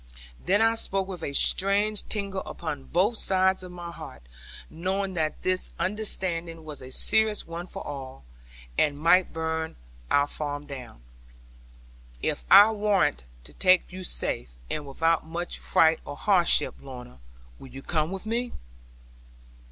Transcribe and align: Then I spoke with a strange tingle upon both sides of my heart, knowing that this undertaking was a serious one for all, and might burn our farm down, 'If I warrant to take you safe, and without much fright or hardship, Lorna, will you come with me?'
Then 0.43 0.63
I 0.63 0.73
spoke 0.73 1.07
with 1.07 1.21
a 1.21 1.31
strange 1.33 2.01
tingle 2.09 2.41
upon 2.47 2.85
both 2.85 3.17
sides 3.17 3.61
of 3.61 3.71
my 3.71 3.91
heart, 3.91 4.23
knowing 4.67 5.13
that 5.13 5.43
this 5.43 5.69
undertaking 5.77 6.63
was 6.63 6.81
a 6.81 6.89
serious 6.91 7.45
one 7.45 7.67
for 7.67 7.85
all, 7.85 8.25
and 8.79 8.97
might 8.97 9.31
burn 9.31 9.75
our 10.09 10.25
farm 10.25 10.65
down, 10.65 11.03
'If 12.19 12.43
I 12.49 12.71
warrant 12.71 13.25
to 13.43 13.53
take 13.53 13.91
you 13.91 14.03
safe, 14.03 14.55
and 14.71 14.87
without 14.87 15.27
much 15.27 15.59
fright 15.59 15.99
or 16.03 16.15
hardship, 16.17 16.73
Lorna, 16.81 17.19
will 17.59 17.67
you 17.67 17.83
come 17.83 18.09
with 18.09 18.25
me?' 18.25 18.53